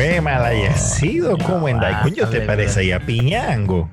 [0.00, 3.90] Fue mal haya sido como en Coño, ¿te parece ahí a Piñango?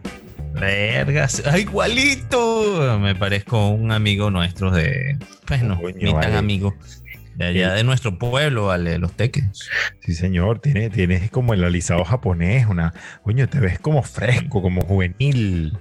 [0.53, 2.97] Vergas, ah, igualito.
[2.97, 5.17] Me parezco un amigo nuestro de.
[5.49, 6.73] Bueno, ni tan amigo.
[7.35, 9.69] De allá de nuestro pueblo, vale, los teques.
[9.99, 12.93] Sí, señor, tienes tiene como el alisado japonés, una.
[13.23, 15.77] Coño, te ves como fresco, como juvenil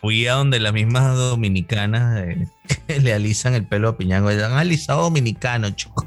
[0.00, 2.48] fui a donde las mismas dominicanas eh,
[3.00, 4.28] le alisan el pelo a Piñango.
[4.28, 6.06] Han alisado dominicano, chico.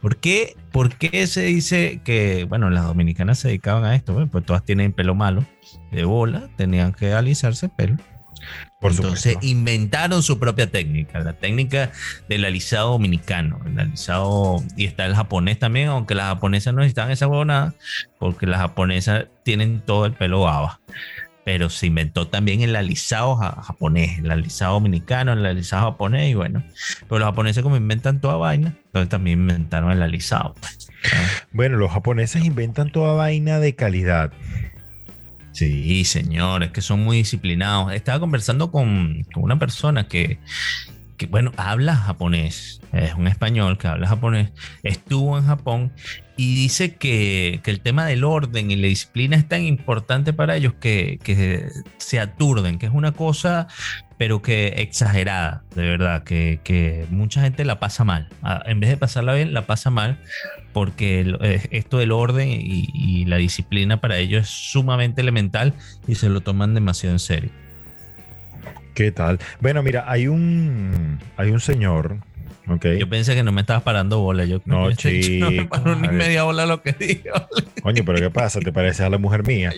[0.00, 4.28] ¿Por qué, ¿Por qué se dice que, bueno, las dominicanas se dedicaban a esto?
[4.30, 5.44] pues todas tienen pelo malo,
[5.90, 7.96] de bola, tenían que alisarse el pelo.
[8.78, 11.90] Por Entonces inventaron su propia técnica, la técnica
[12.28, 17.10] del alisado dominicano, el alisado, y está el japonés también, aunque las japonesas no necesitan
[17.10, 17.72] esa huevonada,
[18.18, 20.80] porque las japonesas tienen todo el pelo baba
[21.44, 26.64] pero se inventó también el alisado japonés, el alisado dominicano, el alisado japonés, y bueno,
[27.08, 30.54] pero los japoneses como inventan toda vaina, entonces también inventaron el alisado.
[30.60, 30.90] Pues,
[31.52, 34.32] bueno, los japoneses inventan toda vaina de calidad.
[35.52, 37.92] Sí, señores, que son muy disciplinados.
[37.92, 40.38] Estaba conversando con, con una persona que,
[41.16, 44.50] que, bueno, habla japonés, es un español que habla japonés,
[44.82, 45.92] estuvo en Japón
[46.36, 50.74] y dice que, el tema del orden y la disciplina es tan importante para ellos
[50.74, 51.18] que,
[51.98, 53.68] se aturden, que es una cosa,
[54.18, 58.28] pero que exagerada, de verdad, que, mucha gente la pasa mal.
[58.66, 60.18] En vez de pasarla bien, la pasa mal
[60.72, 65.72] porque eh, esto del orden y, y la disciplina para ellos es sumamente elemental
[66.08, 67.50] y se lo toman demasiado en serio.
[68.94, 69.38] ¿Qué tal?
[69.60, 72.18] Bueno, mira, hay un, hay un señor
[72.98, 74.44] yo pensé que no me estabas parando bola.
[74.44, 77.34] Yo no, chico, no me paro ni media bola lo que digo.
[77.82, 78.60] Coño, pero ¿qué pasa?
[78.60, 79.72] ¿Te pareces a la mujer mía?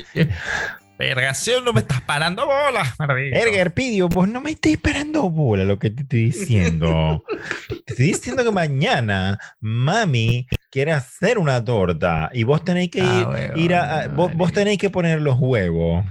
[0.98, 2.95] Vergación, no me estás parando bola.
[3.33, 7.23] Erger, Pidio, vos no me estás parando bola lo que te estoy diciendo.
[7.69, 13.52] te estoy diciendo que mañana mami quiere hacer una torta y vos tenéis que ah,
[13.57, 16.05] ir, a, vos, vos tenéis que poner los huevos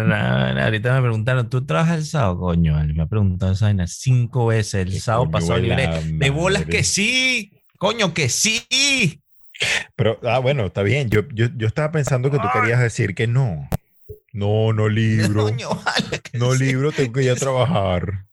[0.00, 2.38] ahorita me preguntaron, ¿tú trabajas el sábado?
[2.38, 4.86] Coño, me ha preguntado esa vaina cinco veces.
[4.86, 5.88] El sábado pasado libre.
[6.04, 8.62] De bolas que sí, coño, que sí.
[9.96, 11.10] Pero, ah, bueno, está bien.
[11.10, 13.68] Yo, yo, yo estaba pensando que tú querías decir que no.
[14.32, 15.48] No, no libro.
[16.34, 18.24] no libro, tengo que ir a trabajar.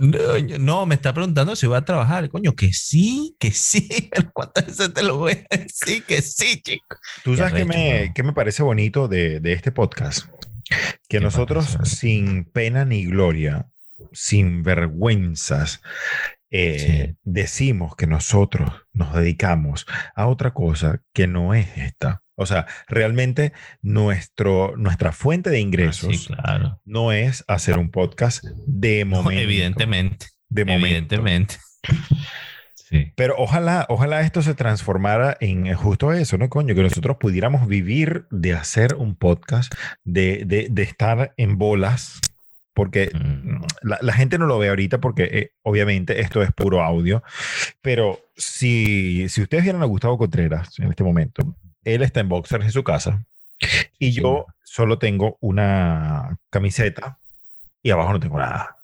[0.00, 2.28] No, no, me está preguntando si voy a trabajar.
[2.28, 4.10] Coño, que sí, que sí.
[4.32, 6.04] ¿Cuántas veces te lo voy a decir?
[6.04, 6.96] Que sí, chico.
[7.24, 10.26] Tú sabes que me, que me parece bonito de, de este podcast
[11.08, 13.66] que nosotros sin pena ni gloria,
[14.12, 15.82] sin vergüenzas,
[16.50, 22.22] eh, decimos que nosotros nos dedicamos a otra cosa que no es esta.
[22.34, 26.28] O sea, realmente nuestro, nuestra fuente de ingresos
[26.84, 29.40] no es hacer un podcast de momento.
[29.42, 30.26] evidentemente.
[30.48, 30.86] De momento.
[30.86, 31.56] Evidentemente.
[33.16, 36.74] Pero ojalá, ojalá esto se transformara en justo eso, ¿no, coño?
[36.74, 39.72] Que nosotros pudiéramos vivir de hacer un podcast,
[40.04, 42.20] de, de, de estar en bolas,
[42.74, 43.62] porque mm.
[43.82, 47.22] la, gente no lo ve ahorita porque eh, obviamente esto es puro audio,
[47.80, 52.64] pero si, si ustedes vieran a Gustavo Contreras en este momento, él está en boxers
[52.64, 53.24] en su casa
[53.98, 57.18] y yo solo tengo una camiseta
[57.82, 58.81] y abajo no tengo nada.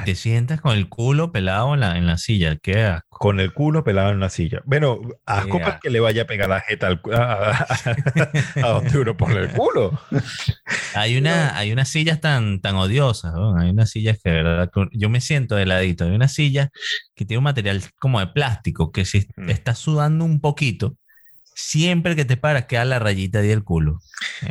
[0.00, 2.56] Y te sientas con el culo pelado en la, en la silla.
[2.56, 4.62] ¿Qué Con el culo pelado en la silla.
[4.64, 7.66] Bueno, asco para que le vaya a pegar la jeta al, a,
[8.62, 10.00] a, donde uno pone el culo.
[10.94, 13.32] Hay, una, hay unas sillas tan, tan odiosas.
[13.58, 16.04] Hay unas sillas que, de verdad, yo me siento de ladito.
[16.04, 16.70] Hay una silla
[17.14, 19.50] que tiene un material como de plástico que si mm.
[19.50, 20.96] está sudando un poquito,
[21.60, 24.00] siempre que te paras queda la rayita del culo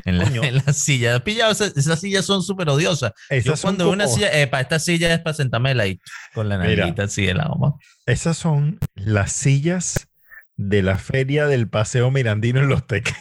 [0.05, 1.23] en la, en la silla.
[1.23, 3.13] Pillado, esas, sillas son súper odiosas.
[3.43, 5.99] Yo cuando una silla, para esta silla es para sentarme ahí
[6.33, 7.75] con la narita así de la goma.
[8.05, 10.07] Esas son las sillas
[10.55, 13.15] de la feria del Paseo Mirandino en Los Teques.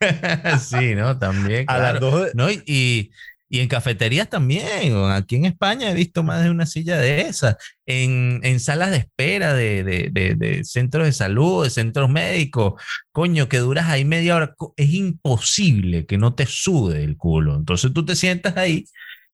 [0.68, 1.18] sí, ¿no?
[1.18, 1.64] También.
[1.68, 2.50] A las dos ¿no?
[2.50, 3.10] y, y
[3.50, 4.96] en cafeterías también.
[5.10, 7.56] Aquí en España he visto más de una silla de esas.
[7.86, 12.82] En, en salas de espera de, de, de, centros de salud, de centros médicos.
[13.12, 14.54] Coño, que duras ahí media hora.
[14.76, 17.56] Es imposible que no te sude el culo.
[17.56, 18.86] Entonces tú te sientas ahí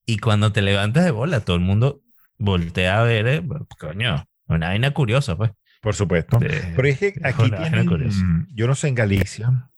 [0.04, 2.02] y cuando te levantas de bola, todo el mundo
[2.38, 3.26] voltea a ver.
[3.26, 3.42] Eh,
[3.78, 5.50] coño, una vaina curiosa, pues.
[5.80, 6.38] Por supuesto.
[6.38, 7.88] pero es que aquí tienen,
[8.54, 9.68] yo no sé en Galicia,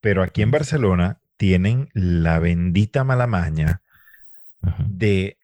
[0.00, 3.82] pero aquí en Barcelona tienen la bendita mala maña
[4.86, 5.36] de,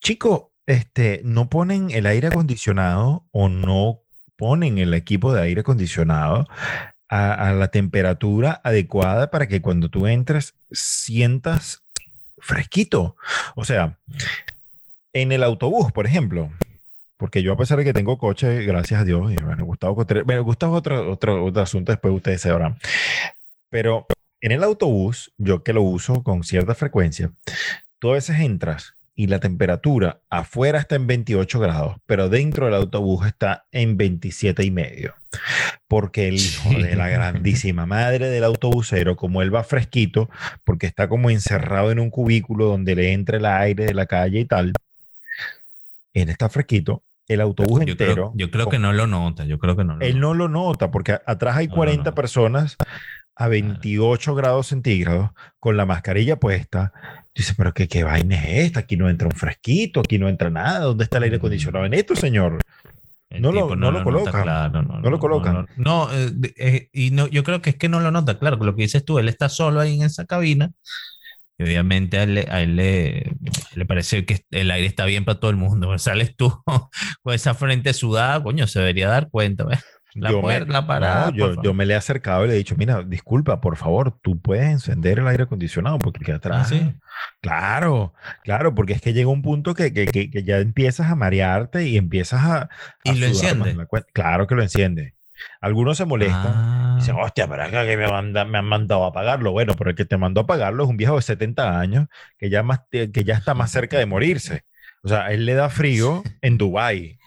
[0.00, 4.00] chico, este, no ponen el aire acondicionado o no
[4.36, 6.46] ponen el equipo de aire acondicionado
[7.08, 11.82] a, la temperatura adecuada para que cuando tú entres sientas
[12.38, 13.16] fresquito.
[13.54, 13.98] O sea,
[15.12, 16.50] en el autobús, por ejemplo,
[17.16, 20.44] porque yo a pesar de que tengo coche, gracias a Dios, y bueno, Gustavo, bueno,
[20.44, 22.76] Gustavo otro, otro, otro asunto, después ustedes sabrán.
[23.70, 24.06] Pero
[24.46, 27.32] en el autobús, yo que lo uso con cierta frecuencia,
[27.98, 32.76] tú a veces entras y la temperatura afuera está en 28 grados, pero dentro del
[32.76, 35.14] autobús está en 27 y medio.
[35.88, 40.30] Porque el hijo de la grandísima madre del autobusero, como él va fresquito,
[40.62, 44.38] porque está como encerrado en un cubículo donde le entra el aire de la calle
[44.38, 44.74] y tal,
[46.14, 48.32] él está fresquito, el autobús entero.
[48.36, 49.98] yo creo que no lo nota, yo creo que no.
[50.00, 52.76] él no lo nota porque atrás hay 40 personas
[53.36, 55.30] a 28 grados centígrados
[55.60, 56.92] con la mascarilla puesta.
[57.34, 58.80] Dice, pero qué, qué vaina es esta?
[58.80, 60.80] Aquí no entra un fresquito, aquí no entra nada.
[60.80, 62.58] ¿Dónde está el aire acondicionado en esto, señor?
[63.30, 64.72] No lo, no, lo, colocan.
[64.72, 65.66] no, lo colocan.
[65.76, 68.38] No, eh, eh, y no, yo creo que es que no lo nota.
[68.38, 70.70] Claro, lo que dices tú, él está solo ahí en esa cabina.
[71.58, 73.32] Y obviamente a él, le,
[73.74, 75.96] le, parece que el aire está bien para todo el mundo.
[75.98, 76.62] Sales tú
[77.22, 79.64] con esa frente sudada, coño, se debería dar cuenta.
[79.64, 79.84] ¿ves?
[80.16, 81.30] La yo puerta para.
[81.30, 84.40] yo, yo, me le he acercado y le he dicho, mira, disculpa, por favor, tú
[84.40, 86.62] puedes encender el aire acondicionado porque queda atrás.
[86.62, 86.94] ¿Ah, sí?
[87.42, 91.86] Claro, claro, porque es que llega un punto que, que, que, ya empiezas a marearte
[91.86, 92.68] y empiezas a.
[93.04, 93.76] ¿Y lo enciende?
[94.12, 95.14] Claro que lo enciende.
[95.60, 96.96] Algunos se molestan.
[96.96, 97.24] Dicen, ah.
[97.24, 99.52] hostia, pero es que me, me, han mandado a pagarlo.
[99.52, 102.06] Bueno, pero el que te mandó a pagarlo es un viejo de 70 años
[102.38, 104.64] que ya, más, que ya está más cerca de morirse.
[105.02, 107.18] O sea, él le da frío en Dubái.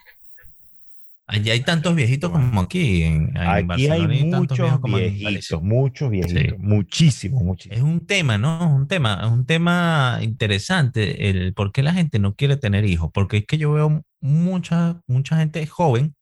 [1.32, 3.04] Allá hay tantos viejitos como aquí.
[3.04, 7.78] En, aquí hay, muchos viejitos, muchos viejitos, muchísimos, muchísimos.
[7.78, 8.66] Es un tema, ¿no?
[8.66, 12.84] Es un tema, es un tema interesante el por qué la gente no quiere tener
[12.84, 13.12] hijos.
[13.14, 16.16] Porque es que yo veo mucha, mucha gente joven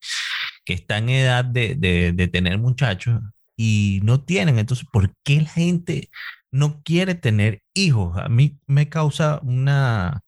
[0.65, 3.21] que está en edad de, de, de tener muchachos
[3.55, 4.59] y no tienen.
[4.59, 6.09] Entonces, ¿por qué la gente
[6.51, 8.17] no quiere tener hijos?
[8.17, 10.19] A mí me causa una,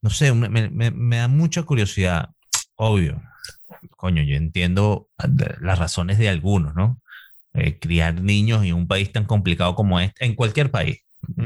[0.00, 2.30] no sé, me, me, me da mucha curiosidad.
[2.76, 3.20] Obvio,
[3.90, 5.08] coño, yo entiendo
[5.60, 7.00] las razones de algunos, ¿no?
[7.54, 10.98] Eh, criar niños en un país tan complicado como este, en cualquier país,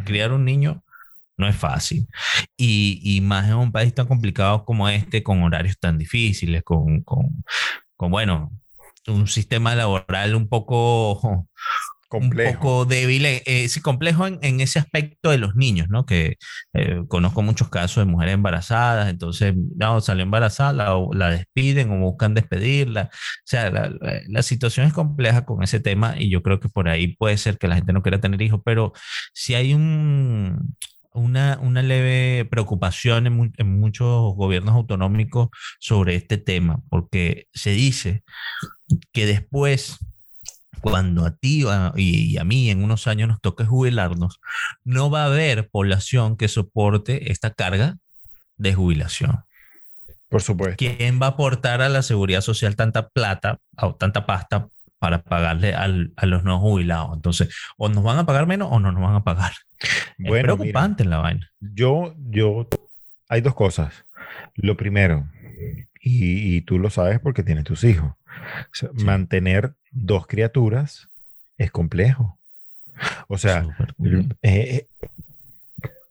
[0.05, 0.83] criar un niño
[1.37, 2.07] no es fácil.
[2.57, 7.03] Y, y, más en un país tan complicado como este, con horarios tan difíciles, con,
[7.03, 7.45] con,
[7.97, 8.53] con bueno,
[9.09, 11.49] un sistema laboral un poco
[12.11, 12.51] complejo.
[12.51, 16.05] un poco débil, eh, complejo en, en, ese aspecto de los niños, ¿no?
[16.05, 16.39] Que
[16.75, 21.99] eh, conozco muchos casos de mujeres embarazadas, entonces, no, salió embarazada, la, la despiden o
[22.01, 23.11] buscan despedirla.
[23.13, 23.93] O sea, la,
[24.29, 27.59] la, situación es compleja con ese tema y yo creo que por ahí puede ser
[27.59, 28.93] que la gente no quiera tener hijos, pero
[29.33, 30.75] si hay un,
[31.13, 35.49] una, una, leve preocupación en, en, muchos gobiernos autonómicos
[35.79, 38.25] sobre este tema, porque se dice
[39.13, 40.01] que después
[40.81, 41.65] cuando a ti
[41.97, 44.41] y a mí en unos años nos toque jubilarnos,
[44.85, 47.99] no va a haber población que soporte esta carga
[48.57, 49.45] de jubilación.
[50.29, 50.77] Por supuesto.
[50.77, 54.69] ¿Quién va a aportar a la seguridad social tanta plata o tanta pasta
[54.99, 57.11] para pagarle al, a los no jubilados?
[57.15, 59.53] Entonces, o nos van a pagar menos o no nos van a pagar.
[60.19, 61.51] Bueno, es preocupante en la vaina.
[61.59, 62.69] Yo, yo,
[63.29, 64.05] hay dos cosas.
[64.55, 65.29] Lo primero,
[66.01, 68.13] y, y tú lo sabes porque tienes tus hijos.
[68.95, 71.09] Mantener dos criaturas
[71.59, 72.39] es complejo.
[73.29, 73.67] O sea,
[74.43, 74.87] eh,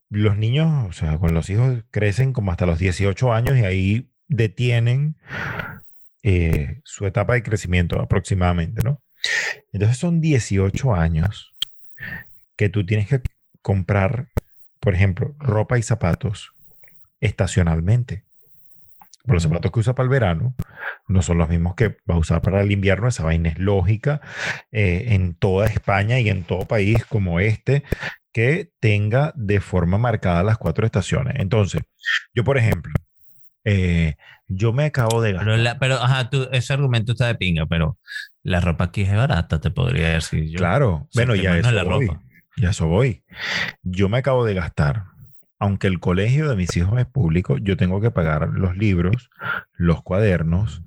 [0.10, 4.10] los niños, o sea, con los hijos crecen como hasta los 18 años y ahí
[4.27, 5.15] detienen
[6.24, 9.01] eh, su etapa de crecimiento aproximadamente, ¿no?
[9.72, 11.53] Entonces son 18 años
[12.55, 13.22] que tú tienes que
[13.62, 14.29] comprar,
[14.79, 16.51] por ejemplo, ropa y zapatos
[17.22, 18.24] estacionalmente
[19.26, 20.56] los zapatos que usa para el verano
[21.08, 23.08] no son los mismos que va a usar para el invierno.
[23.08, 24.22] Esa vaina es lógica
[24.72, 27.84] eh, en toda España y en todo país como este
[28.32, 31.36] que tenga de forma marcada las cuatro estaciones.
[31.40, 31.82] Entonces,
[32.34, 32.94] yo, por ejemplo,
[33.64, 34.16] eh,
[34.48, 35.78] yo me acabo de gastar.
[35.80, 37.98] Pero, ajá, tú, ese argumento está de pinga, pero
[38.44, 40.58] la ropa aquí es barata, te podría decir yo.
[40.58, 42.08] Claro, bueno, ya eso la voy.
[42.08, 42.22] Ropa.
[42.58, 43.24] Ya eso voy.
[43.82, 45.06] Yo me acabo de gastar
[45.60, 49.30] aunque el colegio de mis hijos es público, yo tengo que pagar los libros,
[49.75, 50.84] los cuadernos,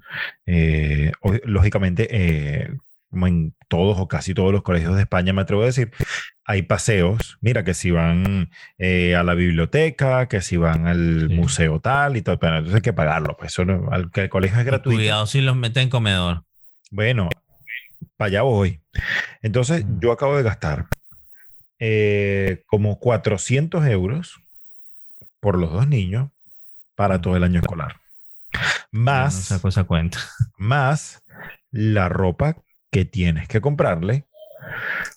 [0.47, 1.13] eh,
[1.45, 2.75] lógicamente, eh,
[3.11, 5.93] como en todos o casi todos los colegios de España, me atrevo a decir,
[6.47, 11.79] hay paseos, mira, que si van eh, a la biblioteca, que si van al museo
[11.79, 14.65] tal y todo, pero entonces hay que pagarlo, pues eso no, que el colegio es
[14.65, 14.97] gratuito.
[14.97, 16.45] Cuidado si los meten en comedor.
[16.91, 17.29] Bueno,
[18.17, 18.81] para allá voy.
[19.43, 20.87] Entonces, yo acabo de gastar
[22.67, 24.42] como 400 euros
[25.43, 26.31] por los dos niños
[26.95, 27.97] para todo el año escolar.
[28.93, 30.19] Más, esa cosa cuenta.
[30.57, 31.21] más
[31.73, 32.57] la ropa
[32.93, 34.25] que tienes que comprarle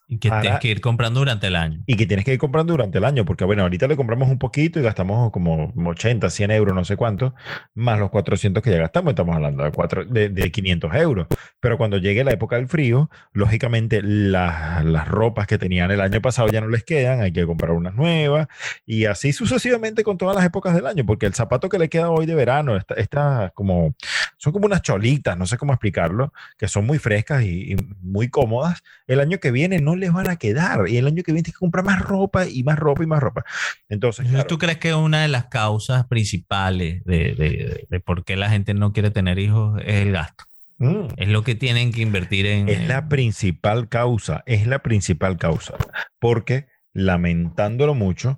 [0.08, 1.82] Y que tienes que ir comprando durante el año.
[1.88, 4.38] Y que tienes que ir comprando durante el año, porque bueno, ahorita le compramos un
[4.38, 7.34] poquito y gastamos como 80, 100 euros, no sé cuánto,
[7.74, 11.28] más los 400 que ya gastamos, estamos hablando de, cuatro, de, de 500 euros.
[11.60, 16.50] Pero cuando llegue la época del frío, lógicamente las ropas que tenían el año pasado
[16.50, 18.48] ya no les quedan, hay que comprar unas nuevas
[18.86, 22.12] y así sucesivamente con todas las épocas del año, porque el zapato que le queda
[22.12, 23.96] hoy de verano está, está como,
[24.38, 28.30] son como unas cholitas, no sé cómo explicarlo, que son muy frescas y, y muy
[28.30, 28.84] cómodas.
[29.08, 30.88] El año que viene no les van a quedar.
[30.88, 33.22] Y el año que viene tienes que comprar más ropa y más ropa y más
[33.22, 33.44] ropa.
[33.90, 38.74] Entonces, ¿tú crees que una de las causas principales de, de, por qué la gente
[38.74, 40.46] no quiere tener hijos es el gasto?
[40.78, 41.08] Mm.
[41.18, 42.70] Es lo que tienen que invertir en...
[42.70, 45.76] Es la principal causa, es la principal causa.
[46.20, 48.38] Porque, lamentándolo mucho,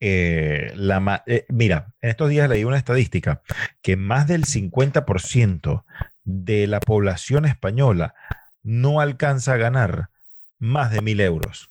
[0.00, 3.42] eh, la, eh, mira, en estos días leí una estadística
[3.82, 5.84] que más del 50%
[6.24, 8.14] de la población española
[8.62, 10.10] no alcanza a ganar
[10.58, 11.70] más de mil euros.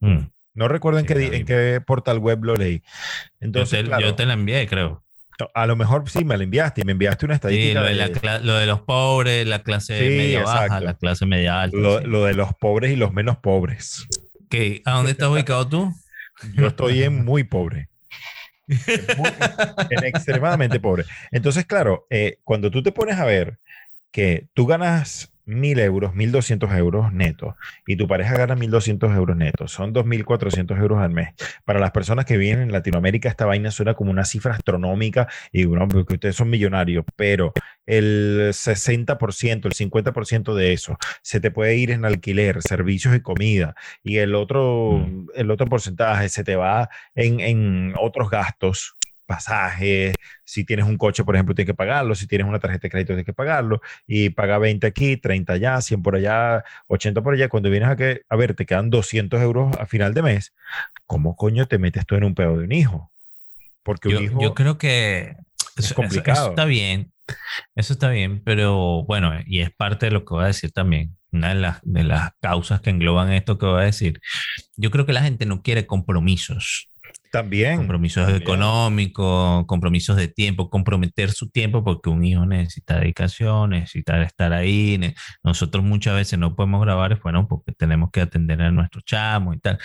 [0.00, 0.30] Mm.
[0.54, 2.82] No recuerdo en, qué, en qué portal web lo leí.
[3.40, 5.04] Entonces, yo, te, la envié, creo.
[5.54, 7.80] A lo mejor sí me la enviaste y me enviaste una estadística.
[7.80, 11.76] Sí, lo, de, los pobres, la clase media baja, la clase media alta.
[11.76, 14.08] Lo, de los pobres y los menos pobres.
[14.84, 15.94] ¿A dónde estás ubicado tú?
[16.54, 17.88] Yo estoy en muy pobre.
[18.66, 21.04] en extremadamente pobre.
[21.30, 23.58] Entonces, claro, eh, cuando tú te pones a ver
[24.10, 27.54] que tú ganas mil euros, mil doscientos euros netos
[27.86, 31.30] y tu pareja gana mil doscientos euros netos, son dos mil cuatrocientos euros al mes.
[31.64, 35.64] Para las personas que viven en Latinoamérica, esta vaina suena como una cifra astronómica y
[35.64, 37.54] bueno, porque ustedes son millonarios, pero
[37.86, 43.74] el 60%, el 50% de eso se te puede ir en alquiler, servicios y comida
[44.04, 45.28] y el otro, mm.
[45.34, 48.97] el otro porcentaje se te va en, en otros gastos
[49.28, 52.90] pasajes, si tienes un coche, por ejemplo, tienes que pagarlo, si tienes una tarjeta de
[52.90, 57.34] crédito, tienes que pagarlo, y paga 20 aquí, 30 allá, 100 por allá, 80 por
[57.34, 60.54] allá, cuando vienes a, que, a ver, te quedan 200 euros a final de mes,
[61.06, 63.12] ¿cómo coño te metes tú en un pedo de un hijo?
[63.82, 64.40] Porque un yo, hijo...
[64.40, 65.36] Yo creo que
[65.76, 66.40] es complicado.
[66.40, 67.12] Eso, está bien,
[67.76, 71.18] eso está bien, pero bueno, y es parte de lo que voy a decir también,
[71.32, 74.22] una de las, de las causas que engloban esto que voy a decir.
[74.76, 76.88] Yo creo que la gente no quiere compromisos.
[77.30, 77.76] También.
[77.78, 84.52] Compromisos económicos, compromisos de tiempo, comprometer su tiempo porque un hijo necesita dedicación, necesita estar
[84.52, 84.98] ahí.
[85.42, 89.58] Nosotros muchas veces no podemos grabar, bueno, porque tenemos que atender a nuestros chamos y
[89.60, 89.78] tal.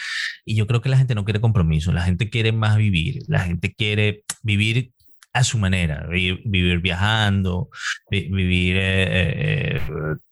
[0.45, 3.39] Y yo creo que la gente no quiere compromiso, la gente quiere más vivir, la
[3.39, 4.91] gente quiere vivir
[5.33, 7.69] a su manera, vivir, viajando,
[8.09, 9.81] vivir eh, eh,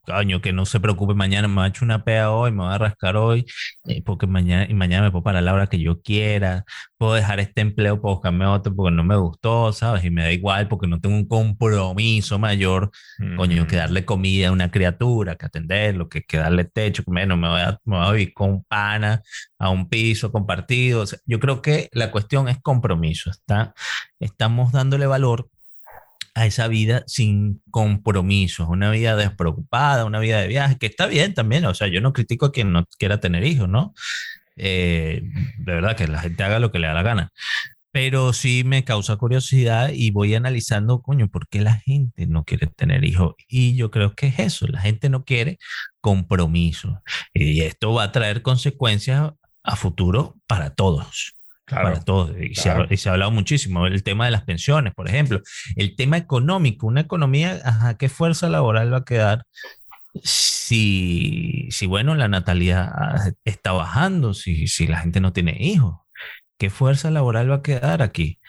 [0.06, 2.78] coño, que no se preocupe, mañana me ha hecho una pea hoy, me voy a
[2.78, 3.46] rascar hoy,
[3.86, 6.66] eh, porque mañana, y mañana me puedo parar a la hora que yo quiera,
[6.98, 10.04] puedo dejar este empleo, puedo buscarme otro porque no me gustó, ¿sabes?
[10.04, 12.92] Y me da igual porque no tengo un compromiso mayor,
[13.38, 17.38] coño, que darle comida a una criatura, que atenderlo, que, que darle techo, que menos
[17.38, 19.22] me voy, a, me voy a vivir con pana
[19.60, 21.06] a un piso compartido.
[21.26, 23.74] yo creo que la cuestión es compromiso, está,
[24.20, 25.50] estamos dándole valor
[26.34, 31.34] a esa vida sin compromisos, una vida despreocupada, una vida de viaje, que está bien
[31.34, 33.94] también, o sea, yo no critico a quien no quiera tener hijos, ¿no?
[34.56, 35.22] Eh,
[35.58, 37.32] de verdad, que la gente haga lo que le da la gana.
[37.94, 42.68] Pero sí me causa curiosidad y voy analizando, coño, ¿por qué la gente no quiere
[42.68, 43.36] tener hijos?
[43.50, 45.60] Y yo creo que es eso, la gente no quiere
[46.00, 47.02] compromiso.
[47.34, 49.34] Y esto va a traer consecuencias
[49.64, 52.36] a futuro para todos para todos.
[52.40, 53.88] Y, se ha, y, se ha, hablado muchísimo.
[53.88, 55.42] El tema de las pensiones, por ejemplo.
[55.76, 59.46] El tema económico, una economía, ajá, ¿qué fuerza laboral va a quedar
[60.24, 65.98] si, si bueno, la natalidad ah, está bajando, si, si la gente no tiene hijos?
[66.58, 68.40] ¿Qué fuerza laboral va a quedar aquí?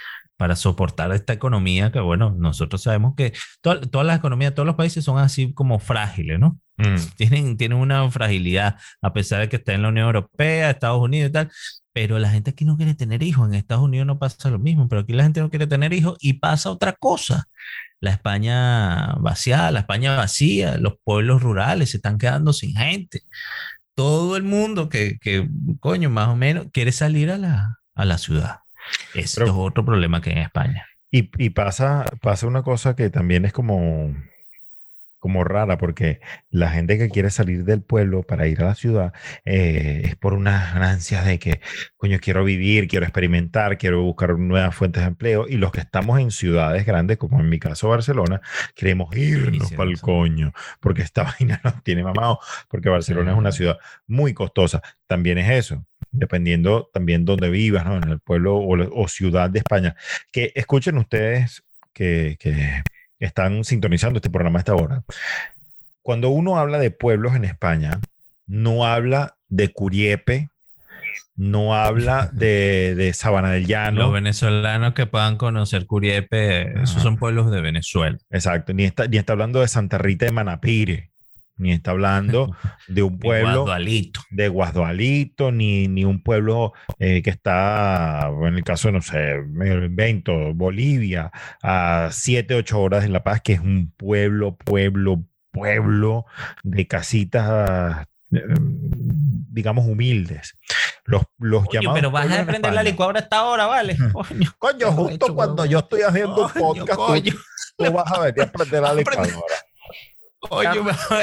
[0.43, 5.05] Para soportar esta economía que, bueno, nosotros sabemos que todas las economías, todos los países
[5.05, 6.59] son así como frágiles, ¿no?
[6.79, 6.97] Mm.
[7.17, 11.31] Tienen, tienen una fragilidad, a pesar de que está en la Unión Europea, Estados Unidos
[11.31, 11.53] y tal,
[11.93, 13.47] pero la gente aquí no quiere tener hijos.
[13.47, 16.19] En Estados Unidos no pasa lo mismo, pero aquí la gente no quiere tener hijos
[16.21, 17.47] y pasa otra cosa.
[18.01, 23.21] La España vaciada, la España vacía, los pueblos rurales se están quedando sin gente.
[23.95, 28.19] Todo el mundo que, que coño, más o menos, quiere salir a la, a la
[28.19, 28.62] ciudad.
[29.15, 30.87] Eso es otro problema que en España.
[31.11, 34.15] Y, y, pasa, pasa una cosa que también es como,
[35.23, 36.21] como rara, porque
[36.51, 39.12] la gente que quiere salir del pueblo para ir a la ciudad
[39.45, 41.61] eh, es por unas ansias de que,
[41.97, 45.47] coño, quiero vivir, quiero experimentar, quiero buscar nuevas fuentes de empleo.
[45.49, 48.41] Y los que estamos en ciudades grandes, como en mi caso Barcelona,
[48.75, 53.53] queremos irnos para el coño, porque esta vaina nos tiene mamado, porque Barcelona es una
[53.53, 54.83] ciudad muy costosa.
[55.07, 57.97] También es eso, dependiendo también dónde vivas, ¿no?
[57.97, 59.97] En el pueblo o, ciudad de España.
[60.31, 62.83] Que escuchen ustedes que, que
[63.19, 65.02] están sintonizando este programa a esta hora.
[66.02, 68.00] Cuando uno habla de pueblos en España,
[68.47, 70.50] no habla de Curiepe,
[71.37, 74.02] no habla de, de Sabana del Llano.
[74.02, 78.19] Los venezolanos que puedan conocer Curiepe, esos son pueblos de Venezuela.
[78.31, 81.12] Exacto, ni está, ni está hablando de Santa Rita de Manapire,
[81.57, 82.57] ni está hablando
[82.89, 83.67] de un pueblo
[84.31, 89.73] de Guasdualito, ni, ni un pueblo eh, que está, en el caso, no sé, me
[89.73, 91.31] invento, Bolivia,
[91.63, 96.27] a 7, 8 horas de La Paz, que es un pueblo, pueblo, pueblo
[96.63, 98.41] de casitas eh,
[99.53, 100.57] digamos, humildes.
[101.05, 101.95] Los, los llamados.
[101.95, 103.97] Pero vas a prender la licuadora hasta ahora, ¿vale?
[104.13, 107.01] Coño, coño justo cuando yo estoy haciendo un podcast,
[107.77, 109.57] tú, vas a venir a prender la licuadora.
[110.51, 110.69] Oye,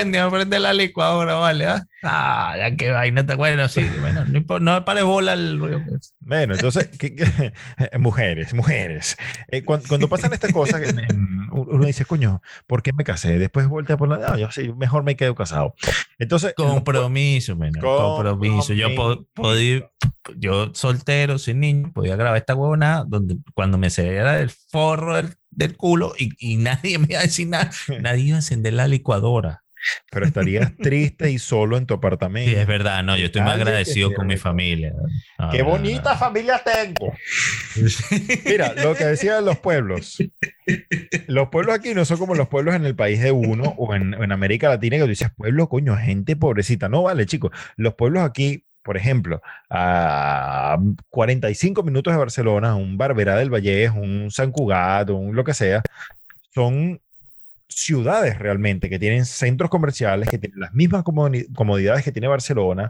[0.05, 1.65] me a prender la licuadora, vale.
[1.65, 1.85] ¿ah?
[2.03, 3.85] ah, ya que vaina está bueno, sí.
[3.99, 5.81] Bueno, no, no pare bola el rollo.
[6.21, 6.89] Bueno, entonces,
[7.99, 9.17] mujeres, mujeres.
[9.49, 10.81] Eh, cuando, pasan estas cosas,
[11.51, 13.37] uno dice, coño, ¿por qué me casé?
[13.37, 14.17] Después voltea por la.
[14.17, 15.75] No, yo sí, mejor me quedo casado.
[16.17, 16.53] Entonces.
[16.55, 17.83] Compromiso, menos.
[17.83, 18.73] Compromiso.
[18.73, 18.87] Yo
[19.33, 19.89] podía.
[20.37, 25.35] Yo soltero, sin niño, podía grabar esta huevona donde cuando me cediera el forro del
[25.51, 27.69] del culo y, nadie me iba a decir nada.
[28.01, 29.63] Nadie iba a encender la licuadora.
[30.11, 32.51] Pero estarías triste y solo en tu apartamento.
[32.51, 34.93] Sí, es verdad, no, yo estoy más agradecido con mi familia.
[35.51, 37.13] ¡Qué bonita familia tengo!
[38.45, 40.17] Mira, lo que decían los pueblos.
[41.27, 44.13] Los pueblos aquí no son como los pueblos en el país de uno o en,
[44.13, 46.89] en América Latina que tú dices, pueblo, coño, gente pobrecita.
[46.89, 47.51] No, vale, chicos.
[47.77, 50.77] Los pueblos aquí por ejemplo, a
[51.09, 55.81] 45 minutos de Barcelona, un Barberá del Vallés, un San Cugat, un lo que sea,
[56.53, 56.99] son
[57.67, 62.89] ciudades realmente que tienen centros comerciales, que tienen las mismas comodidades que tiene Barcelona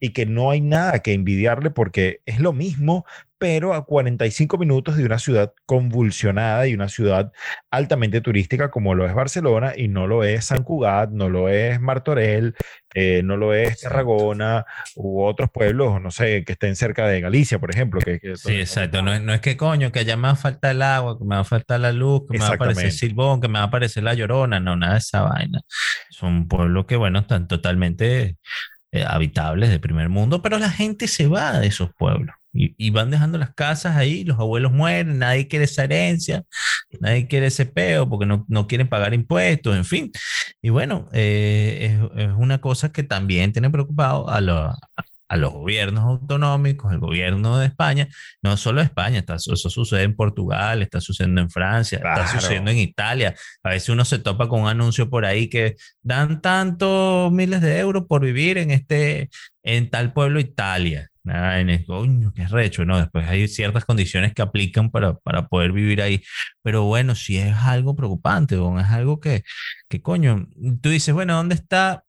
[0.00, 3.04] y que no hay nada que envidiarle porque es lo mismo,
[3.40, 7.32] pero a 45 minutos de una ciudad convulsionada y una ciudad
[7.70, 11.80] altamente turística como lo es Barcelona y no lo es San Cugat, no lo es
[11.80, 12.54] Martorell,
[12.94, 17.58] eh, no lo es Tarragona u otros pueblos, no sé, que estén cerca de Galicia,
[17.58, 18.00] por ejemplo.
[18.00, 19.00] Que, sí, exacto.
[19.00, 21.34] No, no, es que coño, que allá me va a faltar el agua, que me
[21.36, 23.68] va a faltar la luz, que me va a aparecer Silbón, que me va a
[23.68, 25.60] aparecer la Llorona, no, nada de esa vaina.
[26.10, 28.36] Son pueblos que, bueno, están totalmente
[28.92, 32.34] eh, habitables de primer mundo, pero la gente se va de esos pueblos.
[32.52, 36.42] Y, van dejando las casas ahí, los abuelos mueren, nadie quiere esa herencia,
[36.98, 40.10] nadie quiere ese peo porque no, no quieren pagar impuestos, en fin.
[40.60, 44.74] Y bueno, eh, es, una cosa que también tiene preocupado a, lo,
[45.30, 48.08] a los gobiernos autonómicos, el gobierno de España,
[48.42, 52.78] no solo España, está, eso sucede en Portugal, está sucediendo en Francia, está sucediendo en
[52.78, 53.36] Italia.
[53.62, 57.78] A veces uno se topa con un anuncio por ahí que dan tantos miles de
[57.78, 59.30] euros por vivir en este,
[59.62, 61.08] en tal pueblo Italia.
[61.24, 62.98] en el coño, qué recho, ¿no?
[62.98, 66.24] Después hay ciertas condiciones que aplican para, para poder vivir ahí.
[66.62, 69.44] Pero bueno, si es algo preocupante, es algo que,
[69.88, 70.48] que coño,
[70.82, 72.02] tú dices, bueno, ¿dónde está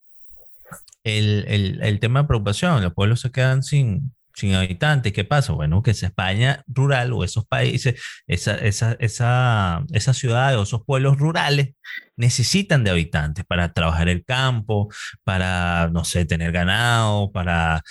[1.04, 5.14] el, el, el, tema de preocupación, los pueblos se quedan sin, sin habitantes.
[5.14, 5.54] ¿Qué pasa?
[5.54, 10.84] Bueno, que esa España rural o esos países, esa, esa, esa, esas ciudades o esos
[10.86, 11.76] pueblos rurales
[12.16, 14.90] necesitan de habitantes para trabajar el campo,
[15.24, 17.82] para, no sé, tener ganado, para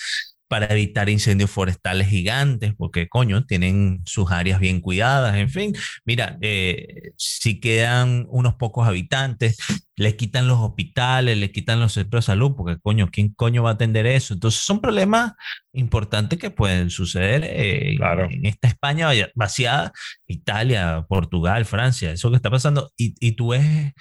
[0.51, 5.77] para evitar incendios forestales gigantes, porque coño, tienen sus áreas bien cuidadas, en fin.
[6.05, 9.59] Mira, eh, si quedan unos pocos habitantes,
[9.95, 13.71] les quitan los hospitales, les quitan los centros de salud, porque coño, ¿quién coño va
[13.71, 14.35] a atender eso?
[14.35, 15.35] Entonces son problemas
[15.73, 17.97] importantes que pueden suceder eh,
[18.31, 19.93] en esta España vaciada,
[20.27, 22.91] Italia, Portugal, Francia, eso que está pasando.
[22.97, 23.93] Y, y tú ves,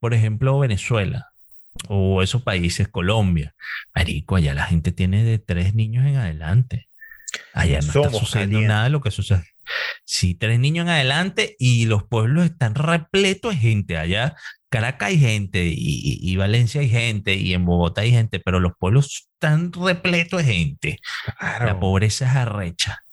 [0.00, 1.26] por ejemplo, Venezuela
[1.88, 3.54] o esos países, Colombia.
[3.94, 6.88] Marico, allá la gente tiene de tres niños en adelante.
[7.52, 9.44] Allá no está sucediendo nada de lo que sucede.
[10.04, 13.96] Sí, tres niños en adelante y los pueblos están repletos de gente.
[13.98, 14.34] Allá
[14.70, 19.28] Caracas hay gente y, Valencia hay gente y en Bogotá hay gente, pero los pueblos
[19.34, 20.98] están repletos de gente.
[21.40, 23.04] La pobreza es arrecha.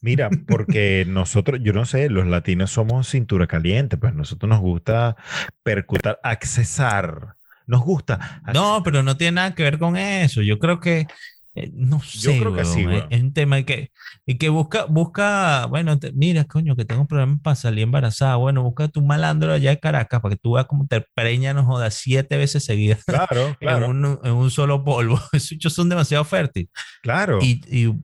[0.00, 5.16] Mira, porque nosotros, yo no sé, los latinos somos cintura caliente, pues nosotros nos gusta
[5.62, 8.42] percutar, accesar nos gusta.
[8.52, 10.42] No, pero no tiene nada que ver con eso.
[10.42, 11.06] Yo creo que,
[11.54, 13.92] eh, no sé, Yo creo que sí, es, un tema que,
[14.26, 18.36] y que busca, busca, bueno, mira, coño, que tengo un problema para salir embarazada.
[18.36, 21.64] Bueno, busca tu malandro allá de Caracas para que tú veas cómo te preña, no
[21.64, 23.04] jodas, siete veces seguidas.
[23.04, 23.86] Claro, claro.
[23.86, 25.20] en, un, en, un, solo polvo.
[25.32, 26.70] Esos son demasiado fértiles.
[27.02, 27.38] Claro.
[27.40, 27.94] Y, y,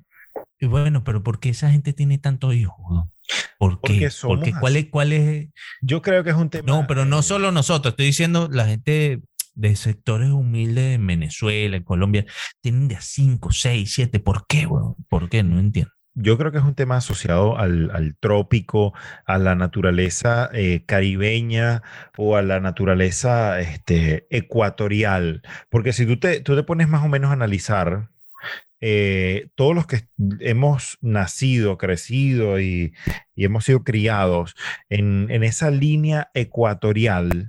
[0.60, 3.08] y, bueno, pero ¿por qué esa gente tiene tantos hijos?
[3.58, 4.08] ¿Por qué?
[4.22, 5.48] Porque, ¿cuál es, ¿cuál es?
[5.82, 6.66] Yo creo que es un tema.
[6.66, 9.20] No, pero no solo nosotros, estoy diciendo la gente
[9.54, 12.26] de sectores humildes en Venezuela, en Colombia,
[12.60, 14.20] tienen de a 5, 6, 7.
[14.20, 14.96] ¿Por qué, weón?
[15.08, 15.42] ¿Por qué?
[15.42, 15.92] No entiendo.
[16.14, 18.92] Yo creo que es un tema asociado al, al trópico,
[19.26, 21.82] a la naturaleza eh, caribeña
[22.16, 25.42] o a la naturaleza este, ecuatorial.
[25.70, 28.10] Porque si tú te, tú te pones más o menos a analizar,
[28.82, 30.04] eh, todos los que
[30.40, 32.94] hemos nacido, crecido y,
[33.36, 34.54] hemos sido criados
[34.88, 37.48] en, esa línea ecuatorial,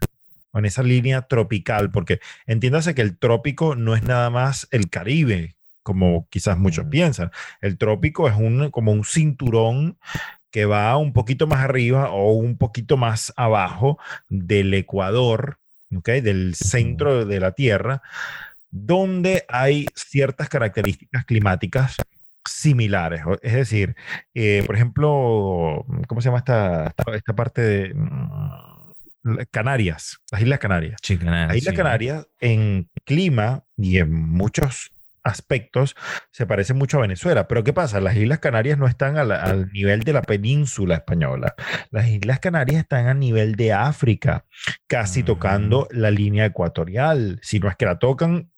[0.54, 5.56] en esa línea tropical, porque entiéndase que el trópico no es nada más el Caribe,
[5.84, 7.32] como quizás muchos piensan.
[7.62, 9.98] El trópico es un, como un cinturón
[10.52, 13.98] que va un poquito más arriba o un poquito más abajo
[14.30, 15.58] del Ecuador,
[15.96, 16.22] ¿okay?
[16.22, 18.02] del centro de la Tierra,
[18.70, 21.98] donde hay ciertas características climáticas
[22.46, 23.22] similares.
[23.42, 23.96] Es decir,
[24.34, 28.21] eh, por ejemplo, ¿cómo se llama esta, esta, parte de mm,
[29.52, 30.20] Canarias?
[30.32, 31.00] Las Islas Canarias.
[31.02, 34.92] Sí, Canarias las Islas Canarias en clima y en muchos
[35.24, 35.96] aspectos
[36.32, 37.48] se parece mucho a Venezuela.
[37.48, 38.02] Pero ¿qué pasa?
[38.02, 41.56] Las Islas Canarias no están al nivel de la península española.
[41.92, 44.46] Las Islas Canarias están a nivel de África,
[44.88, 45.98] casi tocando mm.
[45.98, 47.40] la línea ecuatorial.
[47.42, 48.52] Si no es que la tocan,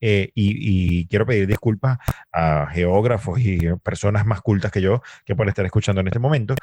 [0.00, 1.98] eh, y, y, quiero pedir disculpas
[2.30, 6.54] a geógrafos y personas más cultas que yo que pueden estar escuchando en este momento,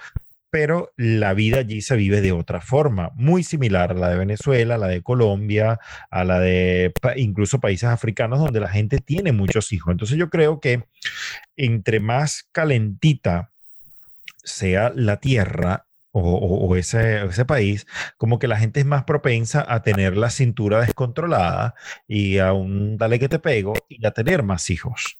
[0.53, 4.75] pero la vida allí se vive de otra forma, muy similar a la de Venezuela,
[4.75, 5.79] a la de Colombia,
[6.11, 9.93] a la de incluso países africanos donde la gente tiene muchos hijos.
[9.93, 10.83] Entonces yo creo que
[11.57, 13.51] entre más calentita
[14.43, 17.87] sea la tierra, o, ese, ese, país,
[18.17, 21.73] como que la gente es más propensa a tener la cintura descontrolada
[22.07, 25.17] y a un dale que te pego y a tener más hijos.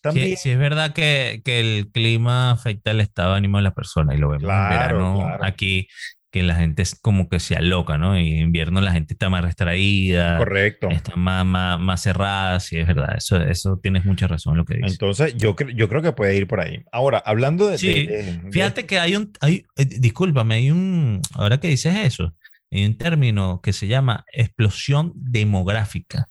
[0.00, 3.74] También, sí, es verdad que, que, el clima afecta el estado de ánimo de la
[3.74, 5.88] persona y lo vemos en verano aquí
[6.30, 8.18] que la gente es como que se aloca, ¿no?
[8.18, 10.38] Y en invierno la gente está más restraída.
[10.38, 10.88] Correcto.
[10.88, 13.16] Está más, más, más cerrada, sí, es verdad.
[13.16, 14.92] Eso, eso tienes mucha razón en lo que dices.
[14.92, 16.84] Entonces, yo, yo creo que puede ir por ahí.
[16.92, 17.78] Ahora, hablando de...
[17.78, 18.08] Sí,
[18.52, 19.32] fíjate que hay un...
[19.40, 21.20] Hay, eh, discúlpame, hay un...
[21.34, 22.32] Ahora que dices eso,
[22.70, 26.28] hay un término que se llama explosión demográfica.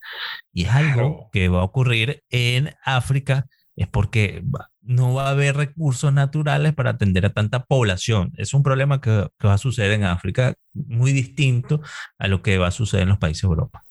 [0.53, 3.47] Y es algo que va a ocurrir en África
[3.79, 4.43] es porque
[4.81, 8.33] no va a haber recursos naturales para atender a tanta población.
[8.35, 11.81] Es un problema que, va a suceder en África muy distinto
[12.17, 13.85] a lo que va a suceder en los países de Europa.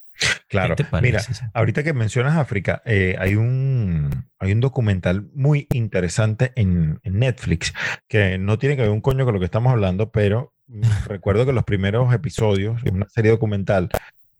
[0.48, 1.22] Claro, mira,
[1.54, 7.72] ahorita que mencionas África, eh, hay, un, hay un documental muy interesante en, en, Netflix
[8.08, 10.52] que no tiene que ver un coño con lo que estamos hablando, pero
[11.06, 13.88] recuerdo que los primeros episodios de una serie documental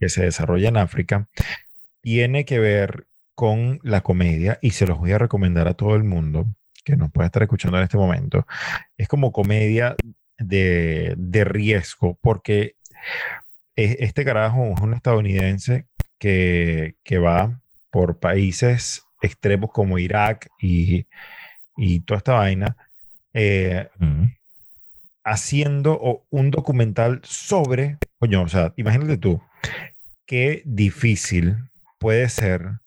[0.01, 1.29] que se desarrolla en África
[2.03, 3.08] tiene que ver
[3.39, 6.47] con la comedia y se los voy a recomendar a todo el mundo
[6.85, 8.45] que nos pueda estar escuchando en este momento.
[8.97, 9.95] Es como comedia
[10.39, 12.75] de, riesgo porque
[13.77, 15.87] e, este carajo es un estadounidense
[16.19, 17.61] que, va
[17.93, 21.07] por países extremos como Irak y,
[22.07, 22.77] toda esta vaina,
[23.35, 23.89] eh,
[25.23, 29.41] haciendo un documental sobre, coño, o sea, imagínate tú,
[30.27, 31.55] qué difícil
[32.01, 32.81] puede ser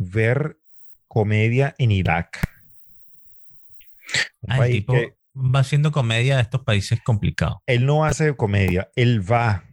[0.00, 0.56] ver
[1.08, 2.40] comedia en Irak.
[4.42, 7.58] Un ah, país que, va haciendo comedia de estos países complicados.
[7.66, 9.64] Él no hace comedia, él va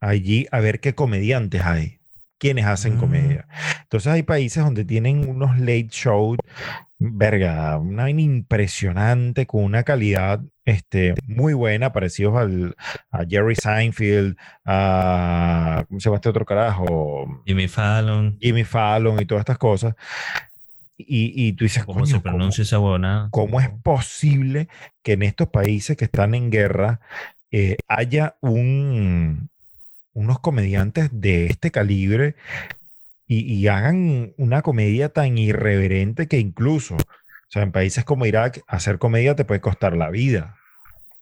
[0.00, 1.98] allí a ver qué comediantes hay,
[2.38, 3.00] quienes hacen mm.
[3.00, 3.48] comedia.
[3.82, 6.38] Entonces hay países donde tienen unos late shows,
[7.12, 12.76] verga, una impresionante, con una calidad este, muy buena, parecidos al,
[13.10, 17.42] a Jerry Seinfeld, a, ¿cómo se llama este otro carajo?
[17.44, 18.38] Jimmy Fallon.
[18.40, 19.94] Jimmy Fallon y todas estas cosas.
[20.96, 23.28] Y, y tú dices, ¿cómo se pronuncia esa buena?
[23.32, 24.68] ¿Cómo es posible
[25.02, 27.00] que en estos países que están en guerra
[27.50, 29.50] eh, haya un,
[30.12, 32.36] unos comediantes de este calibre
[33.26, 36.96] y, y, hagan una comedia tan irreverente que incluso
[37.54, 40.56] sea, en países como Irak, hacer comedia te puede costar la vida.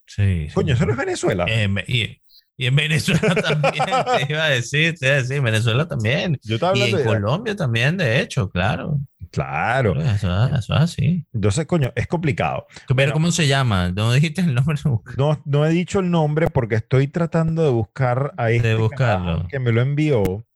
[0.06, 0.48] Sí.
[0.54, 1.46] Coño, eso no es Venezuela.
[1.86, 2.18] y,
[2.58, 6.38] en Venezuela también, te iba a decir, te iba a decir, en Venezuela también.
[6.42, 8.98] Yo estaba hablando y en Colombia también, de hecho, claro.
[9.30, 9.98] Claro.
[10.00, 11.26] Eso, eso es así.
[11.32, 12.66] Entonces, coño, es complicado.
[12.94, 13.90] Pero, ¿cómo se llama?
[13.90, 14.76] ¿No dijiste el nombre?
[15.16, 19.46] No, no he dicho el nombre porque estoy tratando de buscar a este de buscarlo.
[19.48, 20.46] que me lo envió.